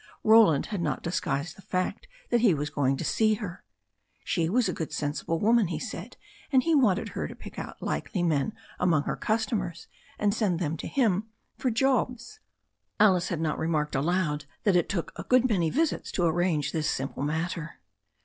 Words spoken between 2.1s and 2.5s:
that